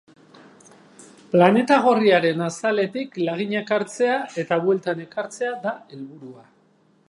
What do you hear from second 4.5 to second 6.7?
bueltan ekartzea da helburua.